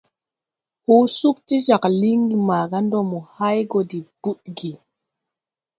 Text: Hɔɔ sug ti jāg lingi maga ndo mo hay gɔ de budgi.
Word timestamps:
Hɔɔ 0.85 1.03
sug 1.19 1.37
ti 1.47 1.55
jāg 1.65 1.83
lingi 2.01 2.37
maga 2.47 2.77
ndo 2.85 2.99
mo 3.09 3.19
hay 3.35 3.59
gɔ 3.71 3.79
de 3.89 3.97
budgi. 4.21 4.71